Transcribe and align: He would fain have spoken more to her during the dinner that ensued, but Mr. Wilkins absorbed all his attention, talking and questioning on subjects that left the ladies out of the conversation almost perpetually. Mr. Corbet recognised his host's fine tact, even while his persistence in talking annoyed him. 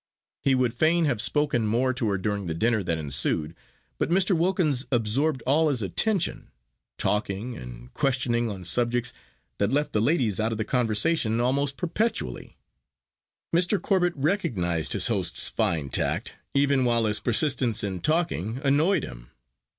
He 0.41 0.55
would 0.55 0.73
fain 0.73 1.05
have 1.05 1.21
spoken 1.21 1.67
more 1.67 1.93
to 1.93 2.09
her 2.09 2.17
during 2.17 2.47
the 2.47 2.55
dinner 2.55 2.81
that 2.81 2.97
ensued, 2.97 3.55
but 3.99 4.09
Mr. 4.09 4.35
Wilkins 4.35 4.87
absorbed 4.91 5.43
all 5.45 5.69
his 5.69 5.83
attention, 5.83 6.49
talking 6.97 7.55
and 7.55 7.93
questioning 7.93 8.49
on 8.49 8.63
subjects 8.63 9.13
that 9.59 9.71
left 9.71 9.91
the 9.93 10.01
ladies 10.01 10.39
out 10.39 10.51
of 10.51 10.57
the 10.57 10.65
conversation 10.65 11.39
almost 11.39 11.77
perpetually. 11.77 12.57
Mr. 13.55 13.79
Corbet 13.79 14.13
recognised 14.15 14.93
his 14.93 15.05
host's 15.05 15.49
fine 15.49 15.89
tact, 15.91 16.33
even 16.55 16.83
while 16.83 17.05
his 17.05 17.19
persistence 17.19 17.83
in 17.83 17.99
talking 17.99 18.59
annoyed 18.63 19.03
him. 19.03 19.29